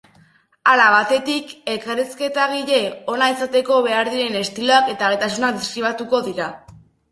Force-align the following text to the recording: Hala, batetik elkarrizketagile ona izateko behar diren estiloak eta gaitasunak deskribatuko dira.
Hala, 0.69 0.85
batetik 0.93 1.51
elkarrizketagile 1.73 2.81
ona 3.17 3.29
izateko 3.35 3.79
behar 3.89 4.11
diren 4.15 4.41
estiloak 4.43 4.91
eta 4.97 5.15
gaitasunak 5.15 5.63
deskribatuko 5.63 6.27
dira. 6.33 6.53